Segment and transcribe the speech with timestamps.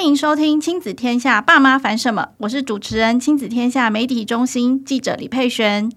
[0.00, 2.28] 欢迎收听《亲子天下》，爸妈烦什么？
[2.38, 5.92] 我是主持人亲子天下媒体中心记者李佩璇。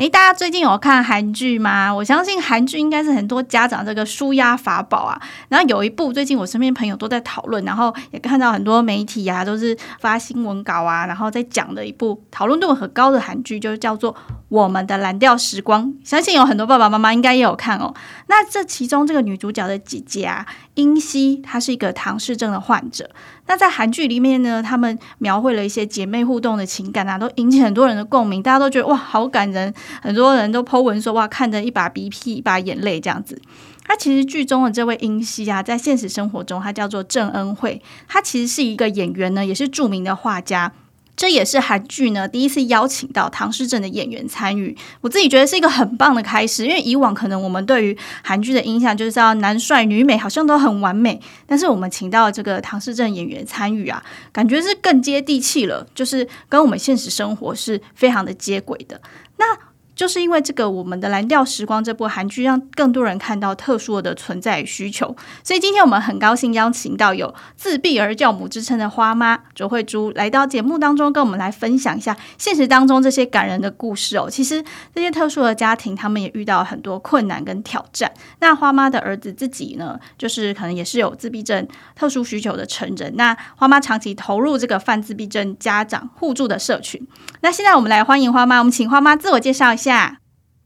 [0.00, 1.94] 诶，大家最近有看韩剧吗？
[1.94, 5.20] 我相信韩剧应该是很多家长这个舒压法宝啊。
[5.50, 14.14] 然后有一部最近我身边朋友都在讨论，然后也看到很多媒体啊都是发新闻稿啊，然后在讲的一部讨论度很高的韩剧，就叫做
[14.48, 15.86] 《我们的蓝调时光》。
[16.02, 17.92] 相信有很多爸爸妈妈应该也有看哦。
[18.26, 23.10] 那这其中这个女主角的姐姐啊，英熙，她是一个唐氏症的患者。
[23.50, 33.42] 那在韩剧里面呢，他们描绘了一些姐妹互动的情感啊，都引起很多人的共鸣，大家都觉得哇，好感人，很多人都剖文说哇，看着一把鼻涕一把眼泪这样子。
[33.84, 40.70] 他其实剧中的这位英熙啊，在现实生活中，他叫做郑恩惠，他其实是一个演员呢，也是著名的画家。
[41.16, 46.66] 这也是韩剧呢第一次邀请到唐诗正的演员参与，我自己觉得是一个很棒的开始。
[46.66, 51.20] 因为以往可能我们对于韩剧的印象就是要男帅女美，好像都很完美。
[51.46, 54.02] 但是我们请到这个唐诗正演员参与啊，
[54.32, 59.00] 感觉是更接地气了，就是跟我们现实生活是非常的接轨的。
[59.36, 59.69] 那。
[60.00, 74.26] 就是因为这个，我们的蓝调时光这部韩剧让更多人看到特殊的存在需求，所以今天我们很高兴邀请到有自闭儿教母之称的花妈卓慧珠来到节目当中，跟我们来分享一下现实当中这些感人的故事哦。
[74.30, 78.10] 其实这些特殊的家庭，他们也遇到很多困难跟挑战。
[78.38, 83.12] 那花妈的儿子自己呢，就是可能也是有自闭症特殊需求的成人。
[83.16, 87.06] 那花妈长期投入这个泛自闭症家长互助的社群。
[87.42, 89.89] 那现在我们来欢迎花妈，我们请花妈自我介绍一下。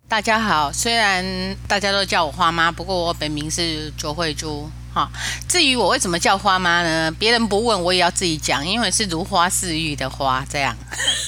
[0.06, 1.24] 大家好，虽然
[1.66, 4.70] 大家都叫我花妈，不过我本名是卓慧珠。
[4.92, 5.10] 哈，
[5.48, 7.10] 至于我为什么叫花妈呢？
[7.18, 10.76] 别人不问我也要自己讲，因为是如花似玉的花，这样。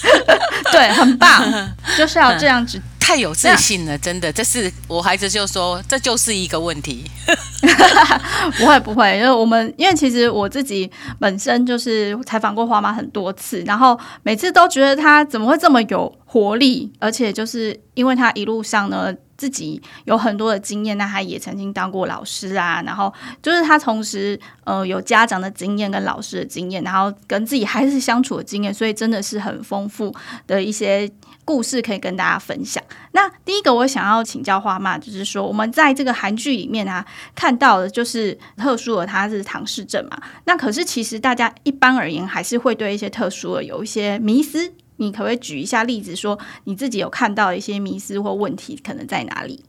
[0.70, 2.80] 对，很棒，就是要这样子。
[3.06, 7.04] 太有自信了，真的，这是我孩子就说，这就是一个问题。
[8.58, 10.90] 不 会不会，因为我们因为其实我自己
[11.20, 30.12] 本身就是采访过花妈很多次，然后每次都觉得她怎么会这么有活力，而且就是因为她一路上呢自己有很多的经验，那她也曾经当过老师啊，然后就是她同时呃有家长的经验跟老师的经验，然后跟自己孩子相处的经验，所以真的是很丰富
[30.48, 31.08] 的一些。
[31.46, 32.82] 故事可以跟大家分享。
[33.12, 40.20] 那第一个我想要请教花妈，就是说我们在这个韩剧里面啊看到的，就是特殊的他是唐氏症嘛。
[40.44, 44.74] 那可是其实大家一般而言还是会对一些特殊的有一些迷思。
[44.98, 49.62] 你可不可以举一下例子，说你自己有看到一些迷思或问题可能在哪里？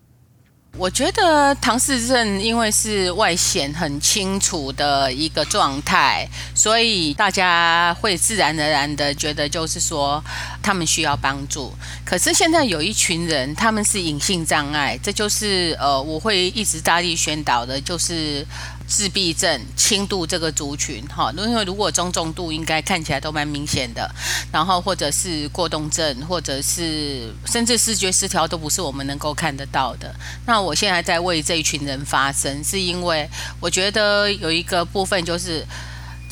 [0.77, 10.23] 我觉得唐氏症因为是外显很清楚的一个状态，所以大家会自然而然的觉得就是说
[10.61, 11.73] 他们需要帮助。
[12.05, 18.45] 可是现在有一群人，他们是隐性障碍，这就是呃我会一直大力宣导的，就是。
[18.87, 24.09] 自闭症轻度这个族群，哈，因为如果中重度应该看起来都蛮明显的，
[24.51, 30.15] 然后或者是过动症，或者是甚至视觉失调都不是我们能够看得到的。
[30.45, 35.65] 那我现在在为这一群人发声，是因为我觉得有一个部分就是。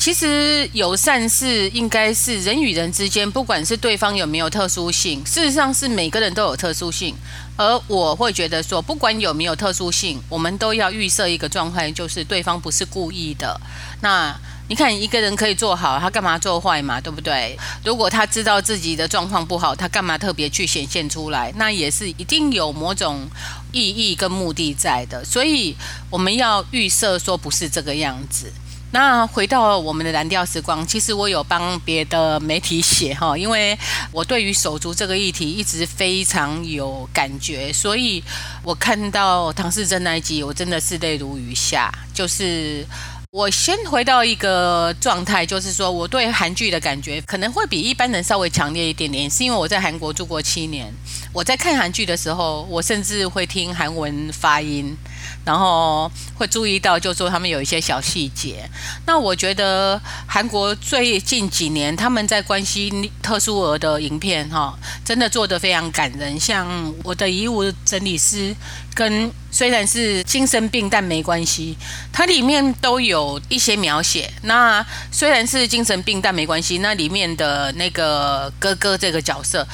[0.06, 7.12] 其实友善是应该是人与人之间，不管是对方有没有特殊性，事实上是每个人都有特殊性。
[7.56, 13.60] 而我会觉得说，不管有没有特殊性，我们都要预设一个状态，就是对方不是故意的。
[14.00, 14.32] 那
[14.68, 17.00] 你看一个人可以做好，他干嘛做坏嘛？
[17.00, 17.58] 对不对？
[17.84, 21.52] 如果他知道自己的状况不好，他干嘛特别去显现出来？
[21.56, 23.28] 那也是一定有某种
[23.72, 25.24] 意义跟目的在的。
[25.24, 25.74] 所以
[26.08, 28.52] 我们要预设说，不是这个样子。
[28.96, 33.78] 那回到我们的蓝调时光，其实我有帮别的媒体写哈，因为
[34.10, 38.24] 我对于手足这个议题一直非常有感觉，所以
[38.62, 41.92] 我看到唐氏症那一集，我真的是泪如雨下。
[42.14, 42.86] 就是
[43.30, 50.90] 我先回到一个状态，就是说我对韩剧的感觉可能会比一般人稍微强烈一点点，是因为我在韩国住过七年，
[51.34, 54.96] 我在看韩剧的时候，我甚至会听韩文发音。
[55.44, 58.68] 然后会注意到，就说他们有一些小细节。
[59.06, 66.38] 那我觉得韩国最近几年他们在关心特殊儿的影片，哈，真的做得非常感人。
[66.38, 68.54] 像我的遗物整理师，
[68.92, 71.76] 跟虽然是精神病，但没关系，
[72.12, 74.28] 它里面都有一些描写。
[74.42, 76.78] 那虽然是精神病，但没关系。
[76.78, 79.66] 那里面的那个哥哥这个角色，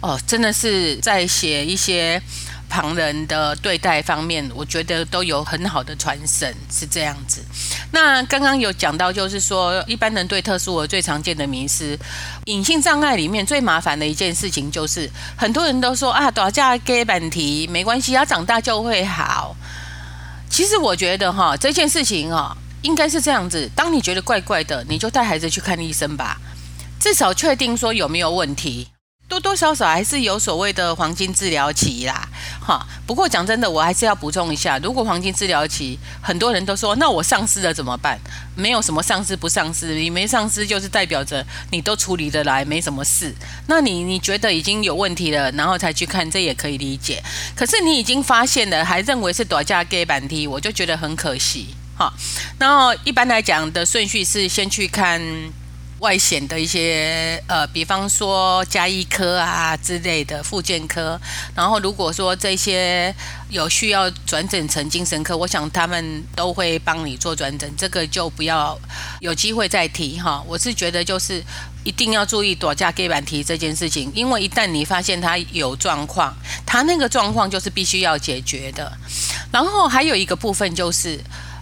[0.00, 2.20] 哦，真的是在写一些。
[2.68, 7.42] 旁人的对待方面，我觉得都有很好的传承，是这样子。
[7.90, 11.98] 那刚刚有讲到，就是说一般人对特殊儿最常见的迷思，
[12.44, 19.56] 隐性障碍里面最麻烦的一件事情，就是很多人都说啊，打架给本题没关系，要长大就会好。
[20.50, 23.70] 其实我觉得哈，这件事情啊，应该是这样子。
[23.74, 26.38] 当你觉得怪怪的，你就带孩子去看医生吧，
[27.00, 28.88] 至少确定说有没有问题。
[29.28, 32.26] 多多少少还是有所谓的黄金治疗期啦，
[32.60, 32.84] 哈。
[33.06, 38.18] 不过讲真的，我还是要补充一下，如果黄金治疗期，很多人都说，那我丧失了怎么办？
[38.56, 43.34] 没有什么丧失不丧失，你没丧失就是代表着你都处理得来，没什么事。
[43.66, 47.22] 那你你觉得已经有问题了，然后才去看，这也可以理解。
[47.54, 52.10] 可是你已经发现了，还认为是大只鸡慢啼，我就觉得很可惜，哈。
[52.58, 55.20] 然后一般来讲的顺序是先去看。
[56.00, 61.20] 外显的一些呃，比方说加医科啊之类的复健科，
[61.56, 63.12] 然后如果说这些
[63.50, 68.78] 有需要转诊成精神科，我想他们都会帮你做转诊，这个就不要
[69.20, 70.40] 有机会再提哈。
[70.46, 71.42] 我是觉得就是
[71.82, 76.32] 一定要注意大只鸡慢啼这件事情，因为一旦你发现他有状况，
[76.64, 78.92] 他那个状况就是必须要解决的。
[79.50, 81.18] 然后还有一个部分就是。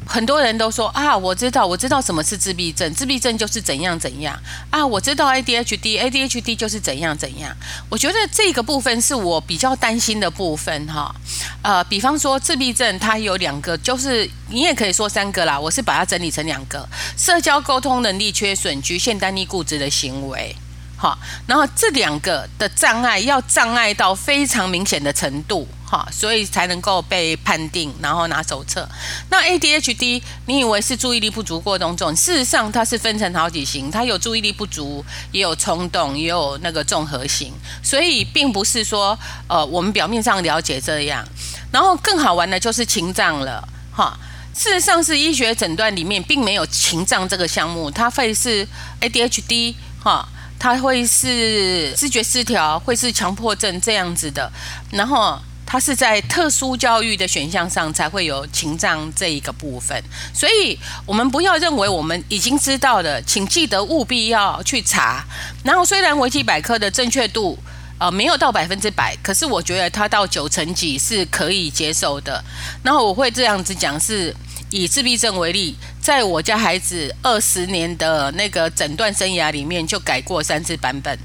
[0.07, 4.39] 很多人都说啊，我知道，我知道什么是自闭症，自闭症就是怎样怎样
[4.71, 7.55] 啊，我知道 ADHD，ADHD 就是怎样怎样。
[7.91, 11.15] 我觉得这个部分是我比较担心的部分哈。
[11.63, 20.55] 呃，比方说自闭症，它有两个，就是你也可以说三个啦，我是把它整理成两个：社交沟通能力缺损、局限、单一、固执的行为。
[20.97, 25.69] 好，然后这两个的障碍要障碍到非常明显的程度。
[25.89, 28.89] 好，所以才能够被判定，然后拿手册。
[29.31, 32.13] 那 ADHD，你以为是注意力不足过动症？
[32.13, 37.53] 事实上，它是分成好几型，它有注意力不足，也有冲动，也有那个综合型。
[37.85, 39.17] 所以，并不是说，
[39.47, 41.25] 呃，我们表面上了解这样。
[41.71, 43.63] 然后，更好玩的就是情障了，
[43.95, 44.19] 哈。
[44.53, 48.67] 事实上，是医学诊断里面并没有情障这个项目，它会是
[49.01, 50.29] ADHD，哈，
[50.59, 54.51] 它会是思觉失调，会是强迫症这样子的，
[54.91, 55.39] 然后。
[55.67, 60.01] 它是在特殊教育的选项上才会有情障这一个部分，
[60.33, 65.25] 所以我们不要认为我们已经知道了，请记得务必要去查。
[65.65, 67.59] 然后虽然维基百科的正确度
[67.99, 72.43] 呃没有到百分之百，可是我觉得它到九成几是可以接受的。
[72.85, 74.33] 然后我会这样子讲，是
[74.71, 81.19] 以自闭症为例，在我家孩子二十年的那个诊断生涯里面，就改过三次版本。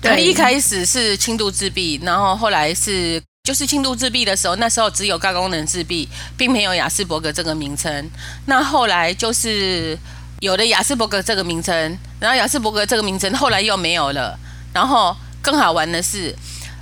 [0.00, 8.10] 对，一开始是轻度自闭，然后后来是就是轻度自闭的时候，那时候只有高功能自闭，并没有亚斯伯格这个名称。
[8.46, 9.98] 那后来就是
[10.40, 11.74] 有了亚斯伯格这个名称，
[12.20, 14.38] 然后亚斯伯格这个名称后来又没有了。
[14.72, 16.34] 然后更好玩的是。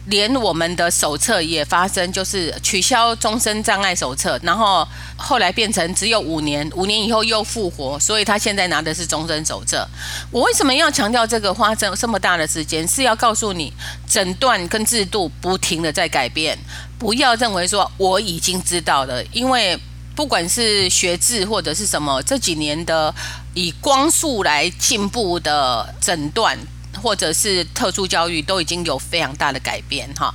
[0.06, 4.86] 连我们的手册也发生，就是取消终身障碍手册，然后
[5.16, 9.88] 后来变成只有五年，五年以后又复活，所以他现在拿的是终身手册。
[10.30, 12.86] 我为什么要强调这个花这这么大的时间？
[12.86, 13.72] 是要告诉你，
[14.06, 16.58] 诊断跟制度不停的在改变，
[16.98, 19.78] 不要认为说我已经知道了，因为
[20.14, 23.12] 不管是学制或者是什么，这几年的
[23.54, 26.58] 以光速来进步的诊断。
[26.94, 30.34] 或者是特殊教育都已经有非常大的改变哈。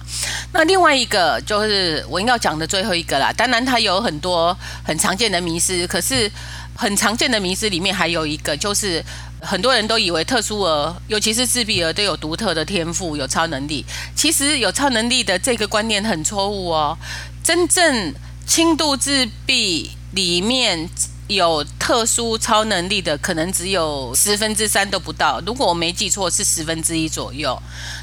[0.53, 3.31] 那另外一个就是我应该要讲的最后一个啦。
[3.33, 6.31] 当然它有很多很常见的迷思，可是
[6.75, 9.03] 很常见的迷思里面还有一个，就是
[9.41, 13.85] 很多人都以为特殊儿，尤其是自闭儿都有独特的天赋，有超能力。
[14.15, 16.97] 其实有超能力的这个观念很错误哦。
[17.43, 18.13] 真正
[18.45, 20.89] 轻度自闭里面。
[21.29, 25.39] 有特殊超能力的，可能只有十分之三都不到。
[25.45, 27.55] 如果我没记错，是十分之一左右。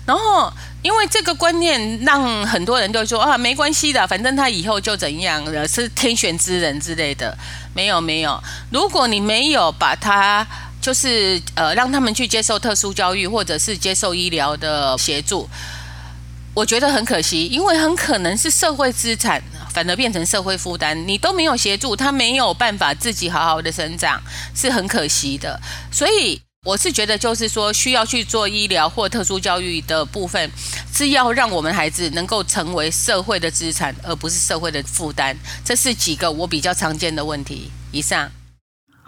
[0.07, 7.37] 然后，因为这个观念，让很多人都说啊，没关系的，反正他以后就怎样了，是天选之人之类的。
[7.75, 8.41] 没有，没有。
[8.71, 10.47] 如果你没有把他，
[10.81, 15.49] 就是呃，让他们去接受特殊教育，或者是接受医疗的协助，
[16.55, 19.43] 我觉得很可惜，因为很可能是社会资产。
[19.77, 24.19] 反而变成社会负担，你都没有协助他，没有办法自己好好的生长，
[24.55, 25.61] 是很可惜的。
[25.93, 30.51] 所以我是觉得，就是说需要去做医疗或特殊教育的部分，
[30.95, 35.37] 是要让我们孩子能够成为社会的资产，而不是社会的负担。
[35.63, 37.71] 这是几个我比较常见的问题。
[37.93, 38.46] 以上。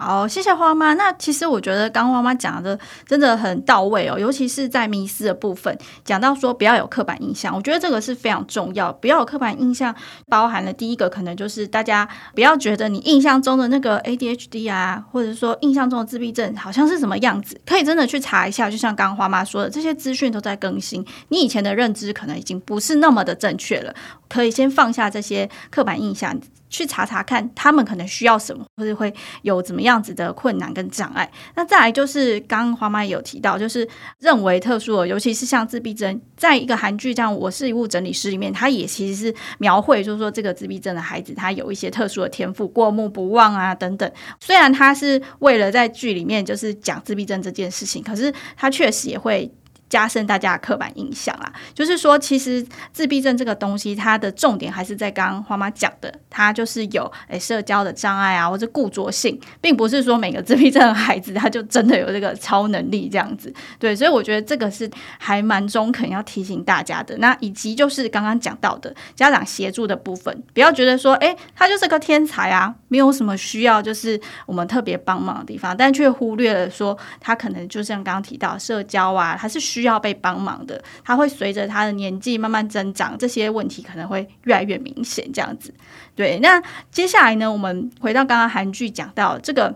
[0.01, 0.93] 好，谢谢花妈。
[0.93, 8.93] 那其实我觉得刚花妈讲的真的很到位哦，尤其是在迷思的部分，讲到说不要有刻板印象，我觉得这个是非常重要。
[8.93, 9.93] 不要有刻板印象，
[10.29, 18.71] 包含了第一个可能就是大家不要觉得你印象中的那个 ADHD 啊，或者说印象中的自闭症好像是什么样子，可以真的去查一下。
[18.71, 23.93] 就像刚刚花妈说的，这些资讯都在更新，你以前的认知可能已经不是那么的正确了，
[24.29, 26.39] 可以先放下这些刻板印象。
[26.69, 31.29] 去查查看，他们可能需要什么，或者会有怎么样子的困难跟障碍。
[31.55, 33.87] 那再来就是刚刚花妈也有提到，就是
[34.19, 44.11] 认为特殊的，尤其是像自闭症，在一个韩剧这样《我是一物整理师》里面，他也其实是描绘，就是说这个自闭症的孩子，他有一些特殊的天赋，过目不忘啊等等。
[44.39, 49.51] 虽然他是为了在剧里面就是讲自闭症这件事情，可是他确实也会。
[49.89, 63.51] 加深大家的刻板印象啦，就是说，其实自闭症这个东西，它的重点还是在刚刚花妈讲的，它就是有诶社交的障碍啊，或者固着性，并不是说每个自闭症的孩子他就真的有这个超能力这样子。
[63.79, 67.17] 对，所以我觉得这个是还蛮中肯要提醒大家的。
[67.17, 79.78] 那以及就是刚刚讲到的家长协助的部分，不要觉得说，诶，他就是个天才啊，没有什么需要就是我们特别帮忙的地方，但却忽略了说他可能就像刚刚提到社交啊，他是需。
[79.79, 85.25] 需要被帮忙的，他会随着他的年纪慢慢增长，这些问题可能会越来越明显。
[85.31, 85.73] 这样子，
[86.15, 86.37] 对。
[86.39, 89.71] 那接下来呢，我们回到刚刚韩剧讲到这个《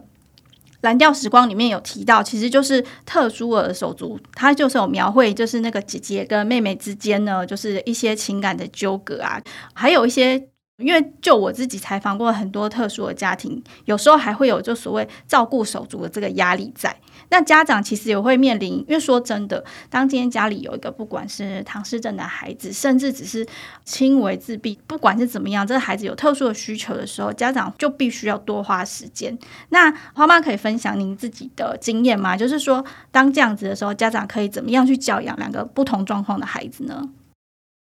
[0.81, 9.41] 蓝调时光》里面有提到，其实就是特殊的手足，他就是有描绘，就是那个姐姐跟妹妹之间呢，就是一些情感的纠葛啊，
[9.73, 10.49] 还有一些。
[10.77, 16.95] 因为就我自己采访过很多特殊的家庭，有时候还会有就所谓照顾手足的这个压力在。
[17.29, 23.47] 那家长其实也会面临，因为说真的，当今天家里有一个不管是唐氏症的孩子，甚至只是
[23.85, 29.37] 轻微自闭，不管是怎么样，这个孩子有特殊的需求的时候，家长就必须要多花时间。
[29.69, 32.35] 那花妈可以分享您自己的经验吗？
[32.35, 37.09] 就是说，当这样子的时候，家长可以怎么样去教养两个不同状况的孩子呢？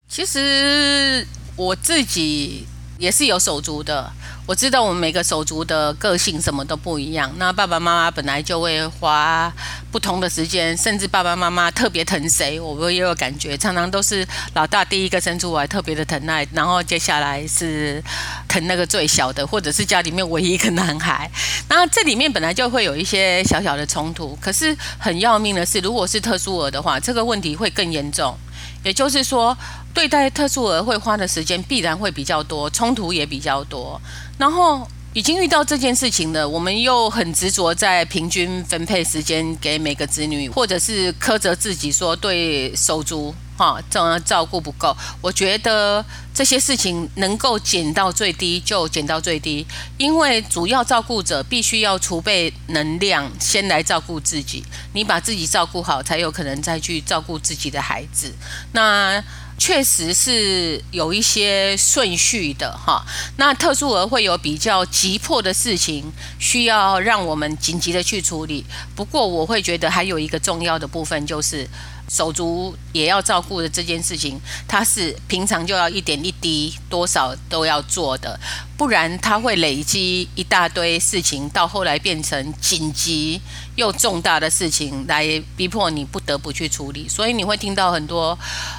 [0.07, 1.25] 其实
[1.57, 2.65] 我自己。
[2.97, 4.09] 也是有手足的，
[4.45, 7.29] 我知道我们每个手足的个性什么都不一样。
[7.37, 9.51] 那爸爸妈妈本来就会花
[9.91, 18.01] 不同的时间，甚至爸爸妈妈特别疼谁，我们也有感觉，常常都是老大第一个生出来特别的疼爱，然后接下来是
[18.47, 21.29] 疼那个最小的，或者是家里面唯一一个男孩。
[21.67, 28.37] 那这里面本来就会有一些小小的冲突，可是很要命的是，如果是特殊儿的话，这个问题会更严重。
[28.85, 29.57] 也就是说，
[29.95, 33.99] 对待特殊儿会花的时间必然会比较多，冲突也比较多。
[34.37, 43.33] 然后已经遇到这件事情了，我们又很执着在平均分配时间给每个子女，或者是苛责自己说对收租。
[43.57, 49.65] 哈，总要照顾不够，我觉得这些事情能够减到最低就减到最低，
[49.97, 54.63] 因为主要照顾者必须要储备能量，先来照顾自己。
[54.93, 58.33] 你把自己照顾好，才有可能再去照顾自己的孩子。
[58.73, 59.23] 那
[59.57, 63.05] 确实是有一些顺序的哈。
[63.37, 68.65] 那特殊儿会有比较急迫的事情需要让我们紧急的去处理。
[68.95, 71.67] 不过我会觉得还有一个重要的部分就是。
[72.07, 78.39] 手足也要照顾的这件事情，他是平常就要一点一滴多少都要做的，
[78.77, 83.41] 不然他会累积一大堆事情，到后来变成紧急
[83.75, 87.07] 又重大的事情，来逼迫你不得不去处理。
[87.07, 88.37] 所以你会听到很多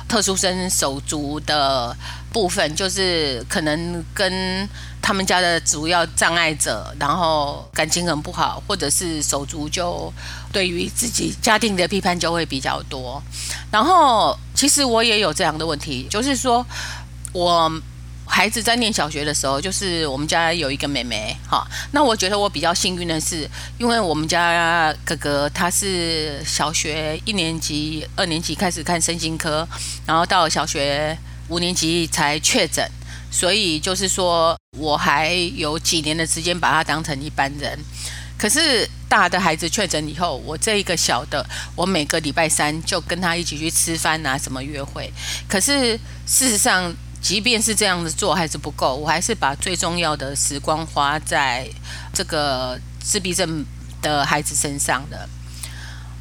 [0.09, 1.97] 特殊生手足的
[2.33, 4.69] 部分，就是可能跟。
[5.03, 10.13] 他们家的主要障碍者，然后感情很不好，或者是手足就
[10.51, 13.23] 对于自己家庭的批判就会比较多。
[13.71, 16.67] 然后其实我也有这样的问题，就是说
[17.33, 17.71] 我
[18.27, 29.67] 孩子在念小学的时候，就是我们家有一个妹妹，哈，那我觉得我比较幸运的是，因为我们家哥哥他是小学一年级、二年级开始看身心科，
[30.05, 31.17] 然后到小学
[31.49, 32.85] 五年级才确诊。
[33.29, 37.79] 所以就是说，我还有几年的时间把他当成一般人。
[38.39, 45.13] 可是大的孩子确诊以后，我这一个小的，我每个礼拜三就跟他一起去吃饭啊，什么约会。
[45.49, 46.95] 可是事实上，
[47.27, 51.69] 即便是这样子做还是不够，我还是把最重要的时光花在
[52.15, 53.67] 这个自闭症
[54.01, 55.29] 的孩子身上的。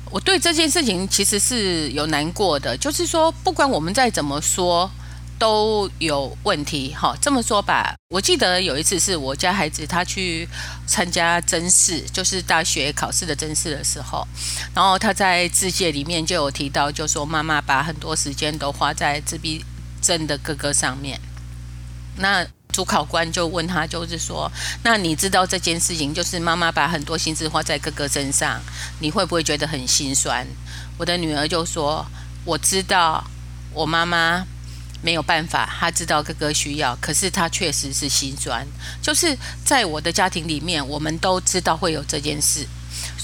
[0.10, 4.90] 我对这件事情其实是有难过的，就是说，不管我们再怎么说。
[5.38, 10.48] 都有问题，哈，这么说吧，我记得有一次是我家孩子他去
[10.88, 14.26] 参加甄试，就是大学考试的甄试的时候，
[14.74, 19.62] 然后他在自介里面就有提到，就说妈妈把很多时间都花在自闭
[20.06, 21.20] 症的哥哥上面。
[22.18, 24.52] 那主考官就问他，就是说，
[24.84, 28.62] 那你知道这件事情，就是妈妈把很多心思花在哥哥身上，
[29.00, 30.46] 你会不会觉得很心酸？
[30.98, 32.06] 我的女儿就说，
[32.46, 33.24] 我知道，
[33.74, 34.46] 我妈妈。
[35.02, 38.66] 没有办法，她知道哥哥需要，可是她确实是心酸。
[39.04, 42.66] 就是在我的家庭里面，我们都知道会有这件事，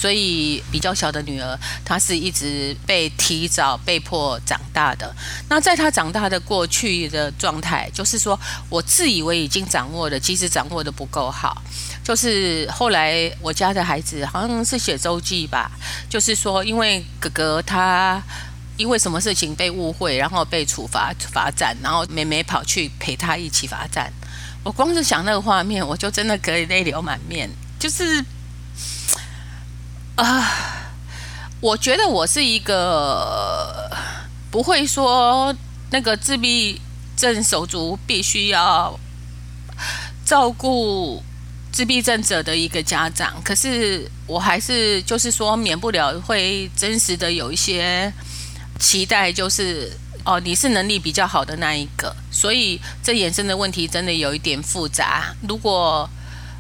[0.02, 1.56] 所以比较小的女儿，
[1.86, 5.14] 她是一直被提早被迫长大的。
[5.48, 11.62] 那在她长大的过去的状态，就是说我自以为已经掌握了，其实掌握的不够好。
[12.04, 15.70] 就是后来我家的孩子好像是写周记吧，
[16.10, 18.20] 就是说因为哥哥他
[18.78, 24.12] 因为什么事情被误会，然后被处罚罚站，然后妹妹跑去陪他一起罚站。
[24.64, 27.48] 我光是想那个画面，我就真的可以泪流满面。
[27.80, 28.24] 就是
[30.16, 30.92] 啊，
[31.60, 33.90] 我觉得我是一个
[34.50, 35.56] 不会说
[35.92, 36.80] 那个自闭
[37.16, 39.00] 症手足必须要
[40.26, 41.24] 照顾。
[41.74, 48.12] 自闭症者的一个家长，可是我还是就是说，免不了会真实的有一些
[48.78, 49.90] 期待，就是
[50.26, 55.34] 哦，你是能力比较好的那一个，所以这衍生的问题真的有一点复杂。
[55.48, 56.08] 如果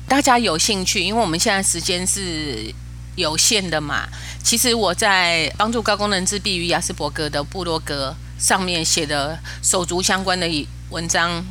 [0.07, 2.73] 大家有兴趣，因为我们现在时间是
[3.15, 4.07] 有限的嘛，
[4.43, 10.47] 其实我在帮助高功能自闭与亚斯伯格的部落格上面写的手足相关的
[10.89, 11.43] 文章。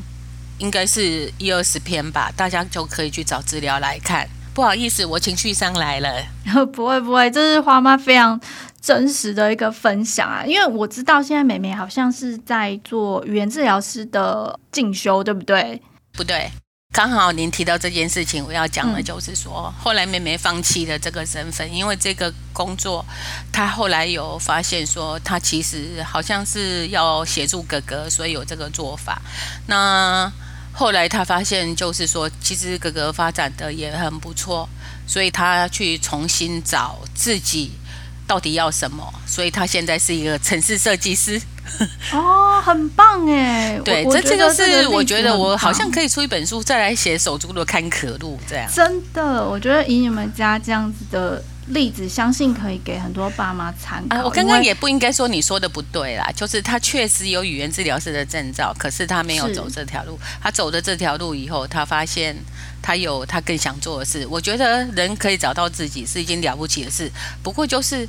[0.58, 4.28] 应该是一二十篇吧，大家就可以去找资料来看。
[4.52, 6.22] 不好意思，我情绪上来了。
[6.70, 8.38] 不会不会，这是花妈非常
[8.78, 10.44] 真实的一个分享啊。
[10.44, 15.80] 因为我知道现在美美好像是在做语言治疗师的进修，对不对？
[16.12, 16.50] 不对。
[16.92, 23.06] 刚好您提到这件事情，我要讲的就是说，后来妹妹放弃了这个身份，因为这个工作，
[23.52, 29.22] 她后来有发现说，她其实好像是要协助哥哥，所以有这个做法。
[29.68, 30.30] 那
[30.72, 34.68] 后来她发现，就是说，其实哥哥发展的也很不错，
[35.06, 37.70] 所以她去重新找自己
[38.30, 41.42] 到底要什么，所以他现在是一个城市设计师。
[42.14, 43.76] 哦，很棒哎！
[43.84, 48.70] 对，这这个是我觉得我好像可以出一本书，再来写手足的坎坷路这样。
[48.72, 54.16] 真的，我觉得以你们家这样子的例子，相信可以给很多爸妈参考。
[54.16, 60.18] 啊，我刚刚也不应该说你说的不对啦，就是他确实有语言治疗师的证照，可是他没有走这条路。
[60.42, 62.36] 他走的这条路以后，他发现
[62.80, 64.26] 他有他更想做的事。
[64.30, 67.10] 我觉得人可以找到自己是一件了不起的事，
[67.42, 68.08] 不过就是。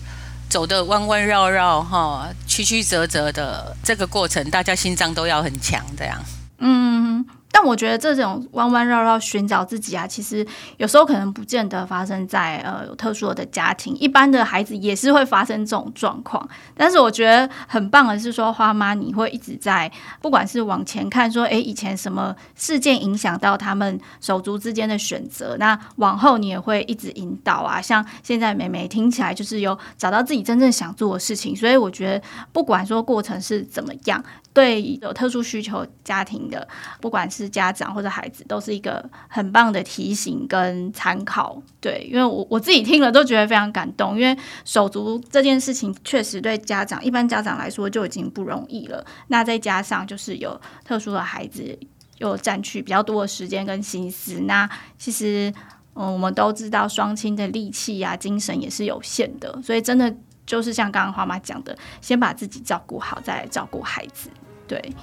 [0.52, 6.22] 走的弯弯绕绕哈，曲曲折折的这个过程，大家心脏都要很强，这样。
[6.58, 7.26] 嗯。
[7.52, 10.46] 但我觉得这种弯弯绕绕寻找自己啊，其实
[10.78, 16.48] 有时候可能不见得发生在呃有特殊的家庭，一般的孩子也是会发生这种状况。
[16.76, 27.82] 但是我觉得很棒的是说，花妈你会一直在，不管是往前看说，诶，以前什么事件影响到他们手足之间的选择，那往后你也会一直引导啊。
[27.82, 32.22] 像现在美美听起来就是有找到自己真正想做的事情，所以我觉得
[32.54, 34.24] 不管说过程是怎么样。
[34.54, 36.68] 对有特殊需求家庭的，
[37.00, 41.62] 不管是家长或者孩子，都是一个很棒的提醒跟参考。
[41.80, 49.06] 对，因为我我自己听了都觉得非常感动，因为手足这件事情确实对家长一般家长来说就已经不容易了。
[49.28, 51.80] 那再加上就是有特殊的孩子，
[52.18, 54.42] 又占据比较多的时间跟心思。
[54.42, 55.54] 那其实
[55.94, 60.14] 嗯，我们都知道双亲的力气呀、啊、精神也是有限的，所以真的。
[60.52, 64.30] 就是像刚刚花妈讲的，先把自己照顾好，再来照顾孩子，
[64.68, 64.94] 对。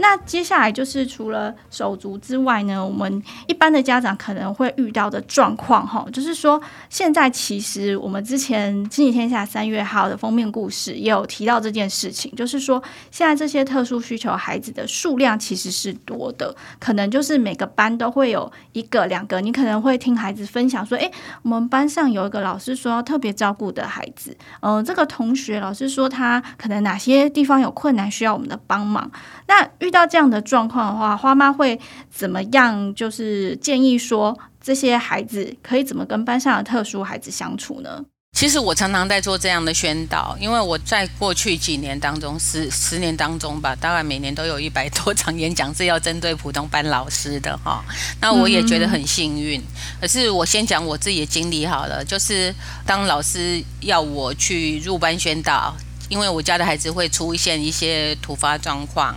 [0.00, 21.10] 那接下来就是除了手足之外呢，我们一般的家长可能会遇到的状况哈，就是说现在其实我们之前《亲子天下》三月号的封面故事也有提到这件事情，就是说现在这些特殊需求孩子的数量其实是多的，可能就是每个班都会有一个两个，你可能会听孩子分享说，诶，
[21.42, 29.10] 我们班上有一个老师说要特别照顾的孩子，嗯、这个同学老师说他可能哪些地方有困难需要我们的帮忙，
[29.46, 30.00] 那遇到。
[30.00, 31.78] 到这样的状况的话，花妈会
[32.10, 32.94] 怎么样？
[32.94, 38.02] 就是建议说，这些孩子可以怎么跟班上的特殊孩子相处呢？
[38.32, 47.84] 其实我常常在做这样的宣导，因为我在过去几年当中，十十年当中吧，大概每年都有一百多场演讲是要针对普通班老师的哈。
[48.22, 49.62] 那我也觉得很幸运。
[50.00, 52.54] 可是我先讲我自己的经历好了，就是
[52.86, 55.76] 当老师要我去入班宣导，
[56.08, 59.14] 因为我家的孩子会出现一些突发状况。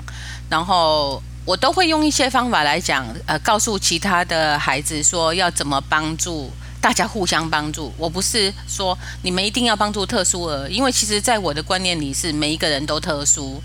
[0.53, 7.91] 然后我都会用一些方法来讲，呃，告诉其他的孩子说要怎么帮助大家互相帮助。
[7.97, 13.59] 我不是说你们一定要帮助特殊儿，因为其实在我的观念里是每一个人都特殊，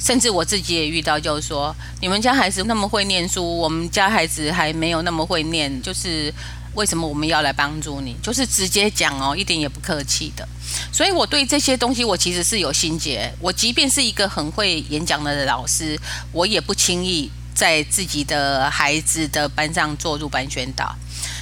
[0.00, 6.34] 甚至我自己也遇到，就是说你们家孩子那么会念书，我们家孩子还没有那么会念，就是。
[6.74, 8.16] 为什么我们要来帮助你？
[8.22, 10.46] 就是直接讲哦，一点也不客气的。
[10.92, 13.32] 所以我对这些东西，我其实是有心结。
[13.40, 15.98] 我即便是一个很会演讲的老师，
[16.32, 17.30] 我也不轻易。
[17.54, 20.96] 在自己的孩子的班上做入班宣导。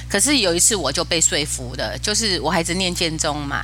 [0.09, 3.63] 可是有一次我就被说服了，就是我孩子念建中嘛，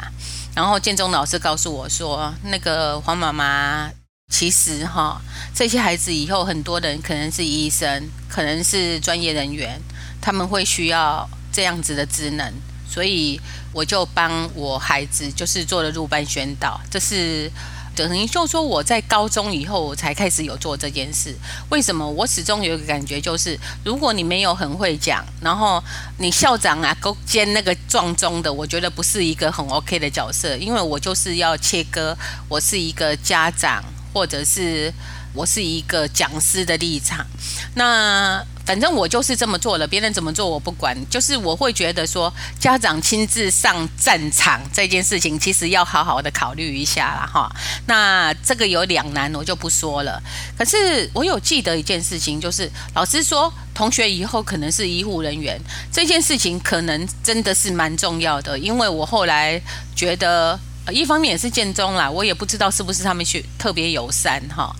[0.56, 3.92] 然后建中老师告诉我说，那个黄妈妈，
[4.32, 5.22] 其实哈，
[5.54, 9.80] 这些孩子以后很多人可能是医生，可能是专业人员，
[10.22, 12.54] 他们会需要这样子的职能，
[12.88, 13.41] 所以
[13.74, 17.52] 我就帮我孩子就是做了入班宣导，这是。
[17.96, 21.36] 等于就说我在高中以后我才开始有做这件事，
[21.72, 22.08] 为什么？
[22.08, 25.84] 我始终有一个感觉，就是如果你没有很会讲，然后
[26.20, 32.15] 你校长啊勾肩那个撞钟的，我觉得不是一个很 OK 的角色，因为我就是要切割，
[32.48, 34.93] 我是一个家长，或者是
[35.34, 37.26] 我是一个讲师的立场，
[37.74, 38.46] 那。
[38.68, 40.94] 反正我就是这么做了，别人怎么做我不管。
[41.10, 47.50] 就是我会觉得说，家长亲自上战场这件事情，其实要好好的考虑一下了哈。
[47.86, 50.22] 那这个有两难，我就不说了。
[50.58, 55.58] 可是我有记得一件事情，就是老师说，同学以后可能是医护人员，
[55.90, 58.60] 这件事情可能真的是蛮重要的。
[58.60, 59.62] 因为我后来
[59.96, 60.60] 觉得，
[60.92, 64.76] 一方面也是建中啦，我也不知道是不是他们学特别友善哈。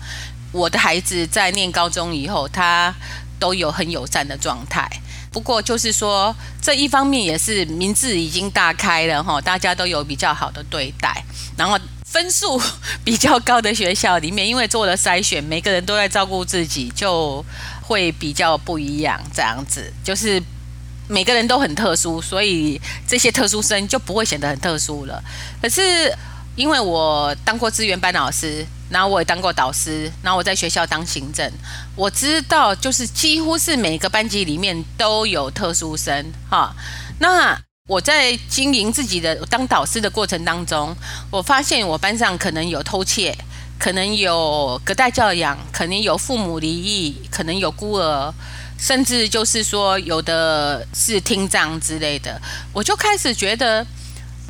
[0.52, 2.94] 我的孩子在念高中以后，他。
[3.38, 4.88] 都有很友善的状态，
[5.32, 11.24] 不过就是说，这一方面也是名字已经大开了哈，大家都有比较好的对待，
[11.56, 12.60] 然后分数
[13.04, 17.44] 比较高的学校里面，因为做了筛选，每个人都在照顾自己，就
[17.82, 19.20] 会比较不一样。
[19.34, 20.42] 这样子就是
[21.06, 25.22] 每个人都很特殊，所以这些特殊生就不会显得很特殊了。
[25.60, 26.12] 可是
[26.56, 28.66] 因为我当过资源班老师。
[28.90, 31.50] 然后我也当过导师，然后我在学校当行政，
[31.94, 36.74] 我知道就是几乎是每个班级里面都有特殊生哈。
[37.18, 40.96] 那我在经营自己的当导师的过程当中，
[41.30, 43.36] 我发现我班上可能有偷窃，
[43.78, 48.32] 可能有隔代教养，可能有父母离异，可能有孤儿，
[48.78, 52.40] 甚至就是说有的是听障之类的，
[52.72, 53.86] 我就开始觉得。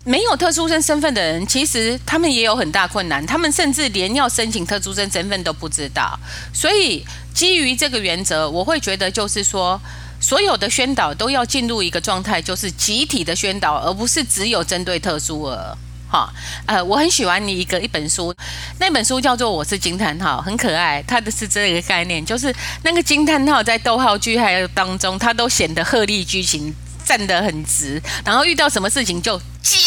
[0.08, 6.18] 没有特殊生身份的人，其实他们也有很大困难，他们甚至连要申请特殊生身份都不知道。
[6.50, 9.78] 所以基于这个原则，我会觉得就是说，
[10.18, 15.76] 所有的宣导都要进入一个状态，就是集体的宣导，而不是只有针对特殊儿。
[16.10, 16.32] 哈，
[16.64, 18.34] 呃，我很喜欢你一个一本书，
[18.78, 21.04] 那本书叫做《我是惊叹号》，很可爱。
[21.06, 22.50] 它的是这个概念，就是
[22.82, 26.74] 那个惊叹号在逗号句还有当中，它都显得鹤立鸡群。
[27.08, 29.78] 站得很直，然后遇到什么事情就惊，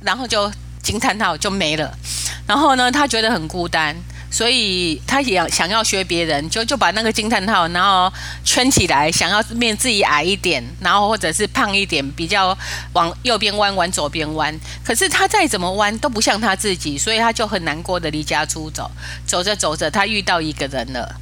[0.00, 0.48] 然后就
[0.80, 1.92] 惊叹号就没了。
[2.46, 3.96] 然后呢，他觉得很孤单，
[4.30, 8.12] 所以他也想要学别人，就就把那个惊叹号然后
[8.44, 12.56] 圈起来，想要变自己矮一点，然后或者是胖一点，比较
[12.92, 14.56] 往右边弯，往左边弯。
[14.84, 18.88] 可是他再怎么弯都不像他自己，所以他就很难过的离家出走。
[19.26, 21.16] 走着走着，他遇到一个人了。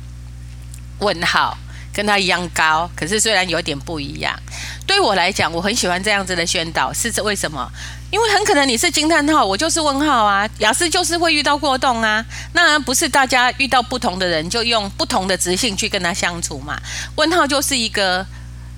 [0.98, 1.56] 问号。
[1.96, 4.38] 跟他一样高，可是虽然有点不一样。
[4.86, 7.66] 对我来讲，我很喜欢这样子的宣导，是为什么？
[8.10, 10.46] 因为很可能你是惊叹号，我就是问号啊。
[10.58, 16.78] 雅思就是会遇到过动啊，那不是大家遇到不同的人就用不同的直性去跟他相处嘛？
[17.14, 18.24] 问号就是一个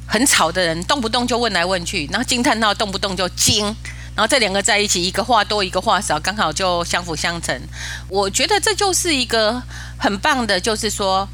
[0.06, 3.64] 很吵的人，动不动就问来问去，然后惊叹号动不动就惊，
[4.14, 7.60] 然后这两个在一起，一个话多一个话少，刚好就相辅相成。
[8.08, 9.60] 我觉得这就是一个
[9.98, 11.28] 很棒的，就是说。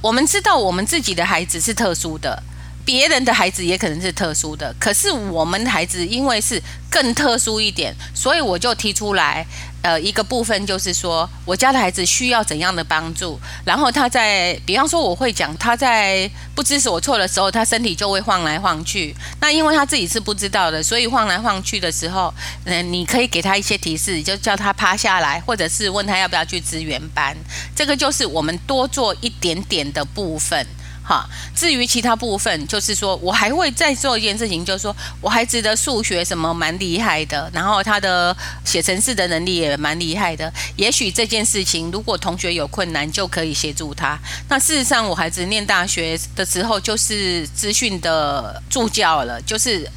[0.00, 2.40] 我们知道我们自己的孩子是特殊的，
[2.84, 4.72] 别人的孩子也可能是特殊的。
[4.78, 9.44] 可是我们的孩子因为是更特殊一点，所以我就提出来，
[9.80, 13.38] 呃，一个部分就是说，我家的孩子需要怎样的帮助。
[13.64, 19.14] 然后他在，比方说我会讲，他在不知所措的时候，他身体就会晃来晃去。
[19.40, 27.36] 那因为他自己是不知道的，所以晃来晃去的时候，嗯，你可以给他一些提示，就叫他趴下来，或者是问他要不要去支援班。
[27.74, 30.66] 这个就是我们多做一点点的部分。
[31.08, 40.52] 哈，至于其他部分，就是说我还会再做一件事情，就是说我孩子的数学什么蛮厉害的，然后他的写程式的能力也蛮厉害的。
[40.76, 44.18] 也许这件事情，如果同学有困难，就可以协助他。
[44.50, 49.90] 那事实上，我孩子念大学的时候，就是资讯的助教了，就是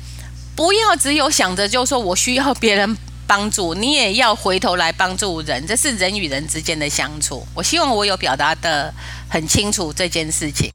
[0.56, 2.98] 不要只有想着，就是说我需要别人
[3.28, 7.46] 帮助，你也要回头来帮助人，这是人与人之间的相处。
[7.54, 8.94] 我希望我有表达得
[9.28, 10.72] 很清楚这件事情。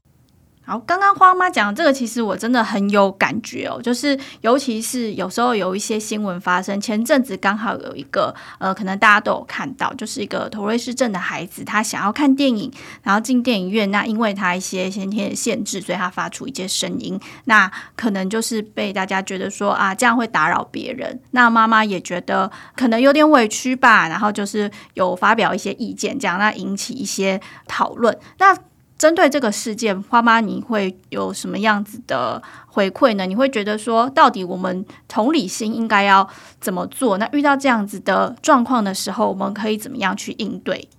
[0.69, 3.81] 好，刚刚花妈讲这个，其实我真的很有感觉哦。
[3.81, 12.69] 就是尤其是有时候有一些新闻发生，前阵子刚好有一个呃，可能大家都有看到，就是一个妥瑞氏症的孩子，他想要看电影，
[13.01, 21.17] 然后进电影院，那因为他一些先天的限制，所以他发出一些声音，那可能就是被大家觉得说啊，这样会打扰别人。
[21.31, 28.19] 那妈妈也觉得可能有点委屈吧，然后就是有发表一些意见，这样那引起一些讨论。
[28.39, 28.53] 那
[28.97, 33.25] 针对这个事件，花妈你会有什么样子的回馈呢？
[33.25, 36.27] 你会觉得说，到底我们同理心应该要
[36.59, 37.17] 怎么做？
[37.17, 40.89] 那遇到这样子的状况的时候，我们可以怎么样去应对？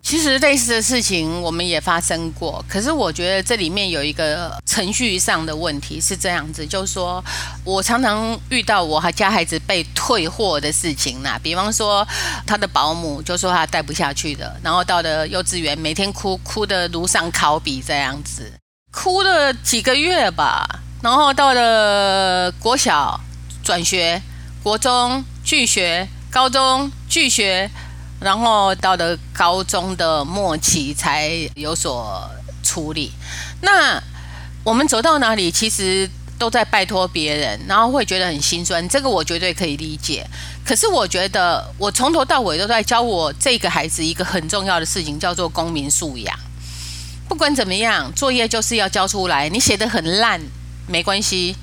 [0.00, 7.22] 其实类似的事情我们也发生过，可是我觉得这里面有一个程序上的问题是这样子，就是说
[7.62, 12.06] 我常常遇到我家孩子被退货的事情呐，比方说
[12.46, 18.50] 他的保姆就说他带不下去的，然后到了幼稚园每天哭哭得如丧考妣这样子，
[18.90, 20.66] 哭了几个月吧，
[21.02, 23.20] 然后到了国小
[23.62, 24.22] 转学，
[24.62, 27.70] 国中拒学，高中拒学。
[28.20, 32.28] 然后到了高中的末期才有所
[32.62, 33.12] 处理。
[33.62, 34.02] 那
[34.64, 38.86] 我们走到哪里，其实都在拜托别人，然后会觉得很心酸。
[38.88, 40.26] 这个我绝对可以理解。
[40.64, 46.38] 可是我觉得，我从头到尾都在教我这个孩子一个很重要的事情，叫做公民素养。
[47.28, 49.48] 不管怎么样，作业就是要交出来。
[49.48, 50.40] 你写得很烂，
[50.86, 51.56] 没关系。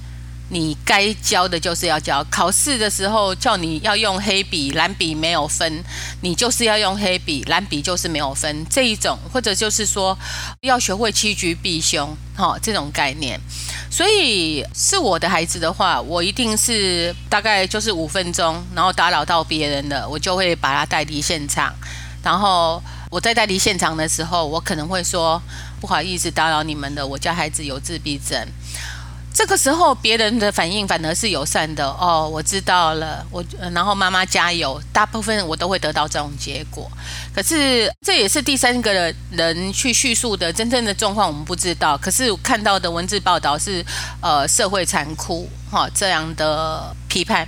[0.50, 5.84] 你该教的就是要教，考试的时候叫你要用黑笔，蓝笔没有分，
[6.22, 10.18] 你就是要用黑笔，蓝笔就是没有分这一种，或者就是说
[10.62, 13.40] 要学会趋吉避凶，哈，这种概念。
[13.90, 21.74] 所以是我的孩子的话，我一定是大概就是五分钟，然后打扰到别人了，我就会把他带离现场。
[22.22, 25.42] 然后我在带离现场的时候，我可能会说
[25.80, 28.48] 不好意思打扰你们了，我家孩子有自闭症。
[29.36, 32.26] 这个时候，别人的反应反而是友善的哦。
[32.32, 33.44] 我知道了，我
[33.74, 34.82] 然后妈妈加油。
[34.94, 36.90] 大部分我都会得到这种结果。
[37.34, 41.98] 可是这也是第三个人去叙述的真正的状况，我们不知道。
[41.98, 43.86] 可是看到的文字报道是，
[44.22, 47.46] 呃，社会残酷哈这样的批判，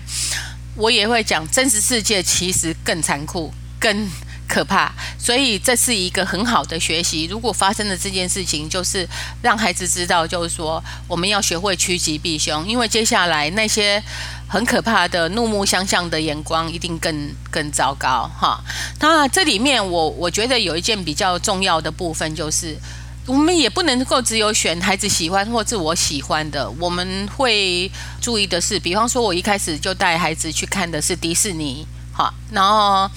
[0.76, 4.10] 我也会讲真实世界其实更残酷，更。
[4.48, 7.26] 可怕，所以这是一个很好的学习。
[7.26, 9.08] 如果发生了这件事情，就是
[9.42, 14.02] 让孩子知道，就是说我们要学会趋吉避凶，因为接下来那些
[14.48, 18.64] 很可怕的怒目相向的眼光一定更更糟糕哈。
[19.02, 22.78] 那这里面我我觉得有一件比较重要的部分，就是
[23.26, 31.86] 我们也不能够只有选孩子喜欢或自我喜欢的，我们会注意的是，比方说我一开始就带孩子去看的是迪士尼。
[32.18, 33.08] 好，然后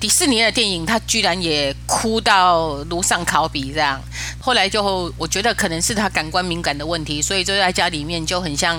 [0.00, 4.00] 迪士尼的电影，他居然也哭到如丧考妣这样。
[4.40, 4.82] 后来就
[5.16, 8.76] 我觉得可能是他感官敏感的问题，所以就在家里面就很像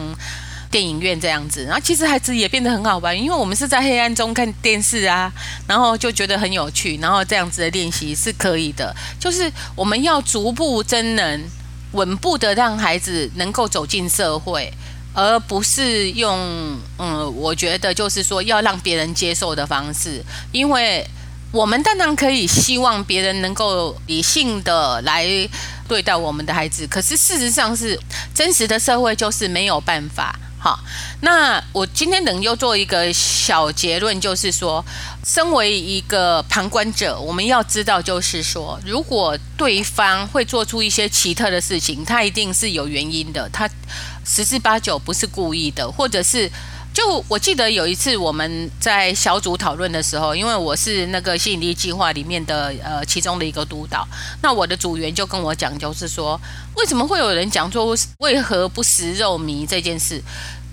[0.70, 1.64] 电影院这样子。
[1.64, 5.32] 然后其实孩子也变得很好玩，因为我们是在黑暗中看电视啊，
[5.66, 6.98] 然后就觉得很有趣。
[6.98, 11.42] 然后这样子的练习是可以的，就是我们要逐步真能
[11.94, 14.74] 稳步的让孩子能够走进社会。
[15.20, 21.06] 而不是用嗯，我觉得就是说要让别人接受的方式，因为
[21.52, 25.26] 我们当然可以希望别人能够理性的来
[25.88, 28.00] 对待我们的孩子，可是事实上是
[28.34, 30.40] 真实的社会就是没有办法。
[30.62, 30.78] 哈，
[31.22, 34.84] 那我今天等又做一个小结论，就是说，
[35.26, 43.70] 身为一个旁观者，我们要知道，就是说，如果对方会做出一些奇特的事情，他一定是有原因的，他
[44.26, 46.50] 十之八九不是故意的，或者是，
[46.94, 54.08] 就我记得有一次我们在小组讨论的时候，因为我是那个吸引力计划里面的呃其中的一个督导，
[54.42, 56.40] 那我的组员就跟我讲，就是说，
[56.78, 60.24] 为什么会有人讲说为何不食肉糜这件事？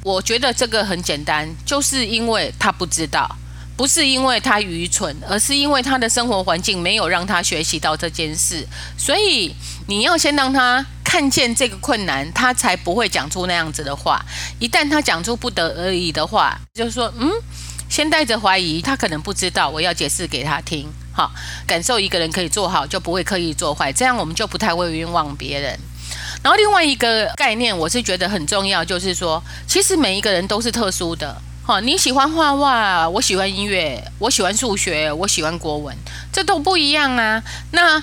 [0.06, 3.28] 我觉得这个很简单，就是因为他不知道。
[3.76, 8.64] 不是因为他愚蠢，而是因为他的生活环境没有让他学习到这件事。
[8.96, 9.52] 所以
[9.88, 14.24] 你要先让他看见这个困难，他才不会讲出那样子的话。
[14.60, 17.28] 一旦他讲出不得而已的话，就是说，嗯，
[17.90, 20.88] 先带着怀疑，他可能不知道，我要解释给他听。
[21.12, 21.30] 好，
[21.66, 25.78] 感受一个人可以做好，就不会刻意做坏，这样我们就不太会冤枉别人。
[26.46, 31.36] 然后另外一个概念，我是觉得很重要，就是说，其实每一个人都是特殊的。
[31.64, 35.96] 哈，你喜欢画画，我喜欢音乐，我喜欢数学，我喜欢国文，
[36.32, 37.42] 这都不一样啊。
[37.72, 38.00] 那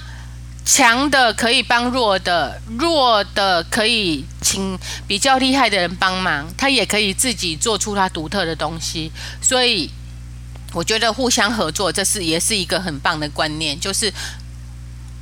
[0.66, 4.78] 强的可以帮弱的，弱的可以请
[5.08, 9.10] 比较厉害的人帮忙，他也可以自己做出他独特的东西。
[9.42, 9.90] 所以，
[10.74, 14.12] 我觉得互相合作，这是也是一个很棒的观念，就是。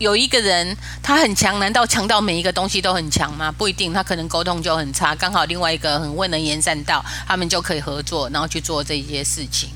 [0.02, 3.52] 有一个人他很强，难道强到每一个东西都很强吗？
[3.52, 5.14] 不一定，他可能沟通就很差。
[5.14, 9.70] 刚好另外一个很温能言善道，他们就可以合作，然后去做这些事情。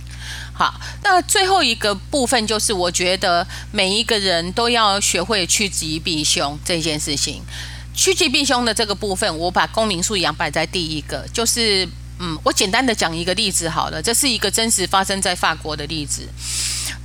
[0.51, 7.43] 好，那最后一个部分就是，我觉得每一个人都要学会趋吉避凶这件事情。
[7.93, 16.27] 趋吉避凶的这个部分，我把公民素养摆在第一个，就是嗯，我简单的讲一个例子好了，这是一个真实发生在法国的例子，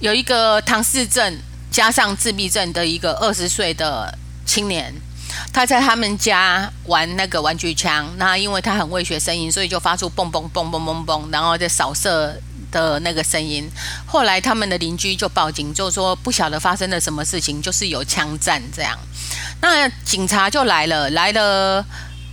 [0.00, 1.38] 有一个唐氏症。
[1.70, 4.12] 加上自闭症的一个二十岁的
[4.44, 4.92] 青年，
[5.52, 12.36] 他在他们家玩那个玩具枪，那因为他很会学声音，所以就发出嘣嘣嘣嘣嘣嘣，然后在扫射
[12.72, 13.70] 的那个声音。
[14.06, 18.98] 后来他们的邻居就报警，就说不晓得发生了什么事情，就是有枪战这样。
[19.60, 21.84] 那警察就来了，来了。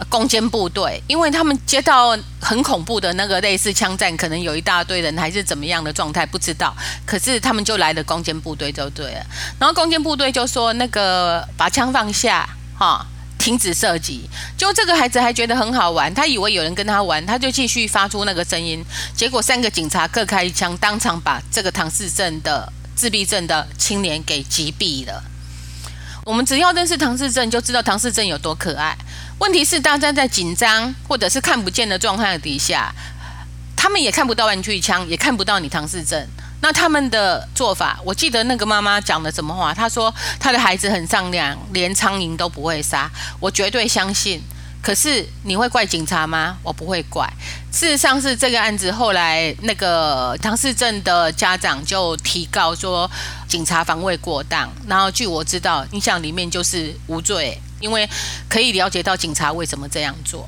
[0.10, 6.76] 攻坚部队，因为他们接到很恐怖的那个类似枪战，可能有一大堆人还是怎么样的状态，不知道。
[7.06, 9.26] 可是他们就来了攻坚部队就对了。
[9.60, 13.06] 然后攻坚部队就说：“那个把枪放下，哈，
[13.40, 18.84] 停止射击。”就这个孩子还觉得很好玩，他以为有人跟他玩，他就继续发出那个声音。
[19.16, 25.24] 结果三个警察各开一枪，当场把这个唐氏症的自闭症的青年给击毙了。
[26.24, 28.98] 我们只要认识唐氏症，就知道唐氏症有多可爱。
[29.40, 32.92] 问题是，大家在紧张或者是看不见的状态底下，
[33.76, 36.28] 他们也看不到玩具枪，也看不到你唐氏症。
[36.60, 39.72] 那他们的做法，我记得那个妈妈讲了什么话？
[39.72, 43.10] 她说她的孩子很善良，连苍蝇都不会杀。
[43.40, 44.42] 我绝对相信。
[44.88, 46.58] 可是你会怪警察吗？
[46.64, 47.30] 我不会怪。
[47.74, 53.12] 事实上是这个案子后来那个唐氏症的家长就提告说
[53.50, 54.72] 警察防卫过当。
[54.88, 58.10] 然后据我知道，印象里面就是无罪，因为
[58.48, 60.48] 可以了解到警察为什么这样做。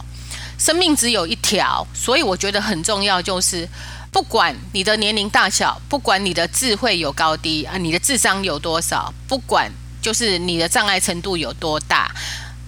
[0.57, 3.67] 生命只有一条，所以我觉得很重要，就是
[4.09, 9.69] 不管你的年龄大小，不管你的智慧有高低啊，你的智商有多少，不管
[10.01, 12.09] 就是你的障碍程度有多大。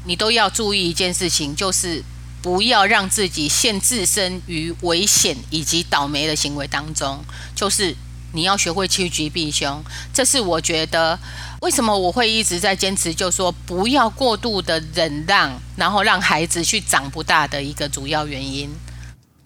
[0.05, 2.03] 你都要注意一件事情，就是
[2.41, 7.23] 不要让自己陷自身于危险以及倒霉的行为当中。
[7.55, 7.95] 就是
[8.33, 9.83] 你要学会趋吉避凶，
[10.13, 11.19] 这是我觉得
[11.61, 18.69] 为什么我会一直在坚持，就说不要过度的忍让，然后让孩子去长不大的一个主要原因。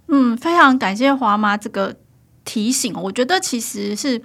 [0.08, 1.96] 嗯，非常感谢华妈这个
[2.44, 4.22] 提醒，我觉得其实是。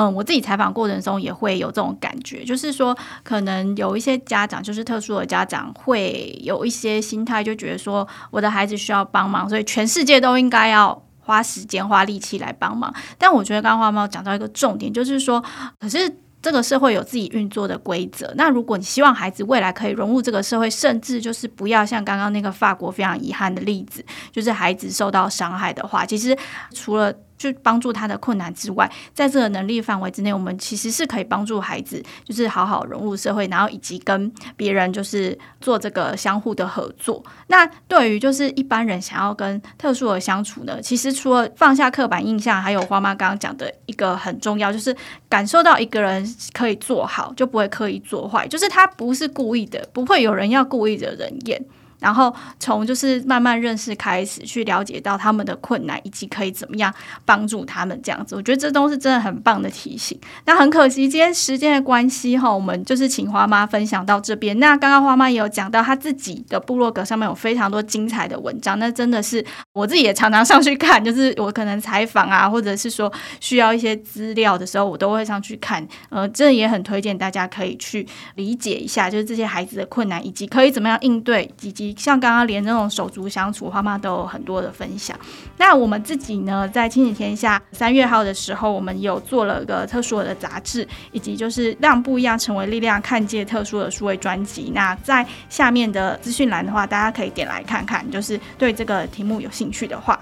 [0.00, 12.90] 嗯，我自己采访过程中也会有这种感觉，就是说，可能有一些家长，就是特殊的家长，会有一些心态，就觉得说，我的孩子需要帮忙，所以全世界都应该要花时间、花力气来帮忙。
[13.18, 15.44] 但我觉得刚刚花猫讲到一个重点，就是说，
[15.78, 16.10] 可是
[16.40, 18.32] 这个社会有自己运作的规则。
[18.36, 26.34] 那如果你希望孩子未来可以融入这个社会，甚至就是不要像刚刚那个法国非常遗憾的例子，就是孩子受到伤害的话，其实
[26.72, 37.24] 除了去帮助他的困难之外，在这个能力范围之内，我们其实是可以帮助孩子，就是好好融入社会，然后以及跟别人就是做这个相互的合作。
[37.46, 44.94] 那对于就是一般人想要跟特殊的相处呢，其实除了放下刻板印象，还有花妈刚刚讲的一个很重要，就是
[45.26, 46.22] 感受到一个人
[46.52, 51.64] 可以做好，就不会刻意做坏，就是他不是故意的，不会有人要故意惹人厌。
[52.00, 56.92] 然后从就是慢慢认识开始，去了解到他们的困难，以及可以怎么样
[57.24, 60.18] 帮助他们这样子，我觉得这都是真的很棒的提醒。
[60.46, 64.58] 那很可惜，今天时间的关系哈，我们就是请花妈分享到这边。
[64.58, 75.86] 那刚刚花妈也有讲到，她自己的部落格上面有非常多精彩的文章，那真的是我自己也常常上去看，就是我可能采访啊，或者是说需要一些资料的时候，我都会上去看。
[76.08, 81.89] 呃，这也很推荐大家可以去理解一下，就是这些孩子的困难，以及可以怎么样应对，以及。
[81.96, 85.18] 像刚刚连那种手足相处，花妈都有很多的分享。
[85.56, 94.72] 那我们自己呢，在亲子天下三月号的时候，我们有做了个特殊的杂志，以及就是让不一样成为力量，看见特殊的数位专辑。
[94.74, 100.18] 那在下面的资讯栏的话，大家可以点来看看，就是对这个题目有兴趣的话。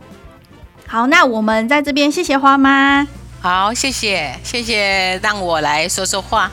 [0.86, 3.06] 好，那我们在这边谢谢花妈。
[3.40, 6.50] 好，谢谢，谢谢让我来说说话。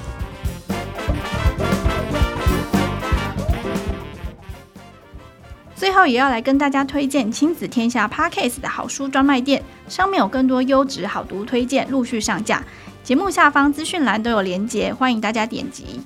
[5.76, 12.64] 最后也要来跟大家推荐亲子天下 Podcast 的好书专卖店，上面有更多优质好读推荐陆续上架，
[13.04, 16.02] 节目下方资讯栏都有连结，欢迎大家点击。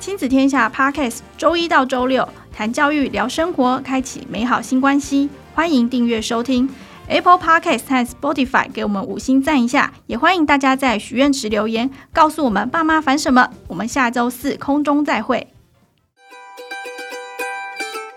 [0.00, 6.68] 亲子天下 Podcast 周一到周六谈教育、聊生活，开启美好新关系，欢迎订阅收听
[7.06, 13.48] Apple Podcast 和 Spotify，给我们五星赞一下，也欢迎大家在许愿池留言，告诉我们爸妈烦什么。
[13.68, 15.53] 我们下周四空中再会。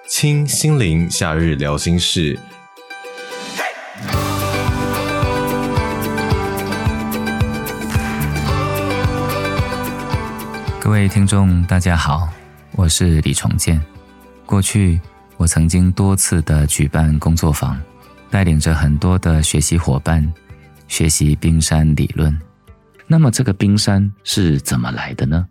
[0.07, 2.39] 清心灵夏日聊心事，
[10.79, 12.29] 各位听众，大家好，
[12.71, 13.81] 我是李崇建。
[14.45, 14.97] 过去
[15.35, 17.77] 我曾经多次的举办工作坊，
[18.31, 20.25] 带领着很多的学习伙伴
[20.87, 22.35] 学习冰山理论。
[23.07, 25.45] 那么，这个冰山是怎么来的呢？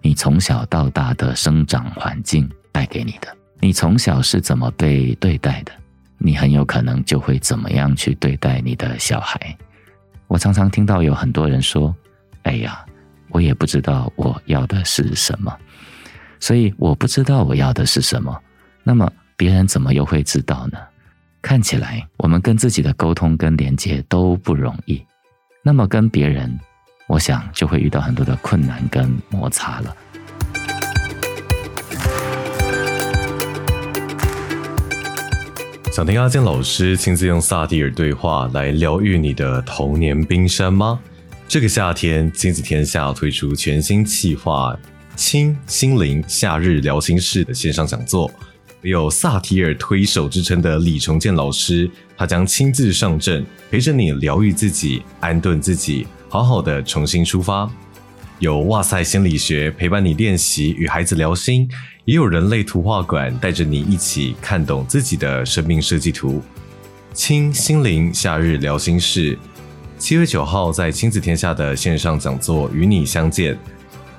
[0.00, 3.39] 你从小到大的生长环境带给你的。
[3.60, 5.72] 你从小是怎么被对待的，
[6.16, 9.56] 你很有可能就会怎么样去对待你的小孩。
[10.26, 11.94] 我常常听到有很多人说
[12.44, 12.84] ：“哎呀，
[13.28, 15.54] 我也不知道我要的是什么。”
[16.40, 18.34] 所以我不知道我要的是什么。
[18.82, 20.78] 那么别人怎么又会知道呢？
[21.42, 25.04] 看起来我们跟自己的沟通跟连接都不容易。
[25.62, 26.58] 那么跟别人，
[27.08, 29.94] 我想就会遇到很多的困难跟摩擦了。
[35.92, 41.00] 想听阿健老师亲自用萨提尔对话来疗愈你的童年冰山吗？
[41.48, 44.78] 这个夏天，亲子天下推出全新企划
[45.16, 48.30] “亲心灵夏日疗心室”的线上讲座，
[48.82, 57.68] 有萨提尔推手之称的李崇建老师，他将亲自上阵，陪着你疗愈自己、安顿自己，好好的重新出发。
[58.38, 61.68] 有哇塞心理学陪伴你练习与孩子聊心，
[62.10, 66.42] 也有人类图画馆带着你一起看懂自己的生命设计图。
[67.14, 69.38] 亲心灵夏日聊心事，
[69.96, 73.56] 七月九号在亲子天下的线上讲座与你相见。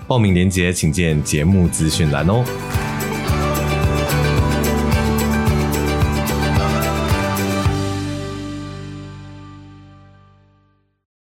[0.08, 2.46] 报名链接请见节目资讯栏哦。